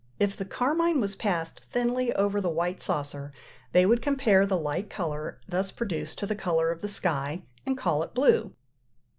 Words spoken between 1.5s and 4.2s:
thinly over the white saucer, they would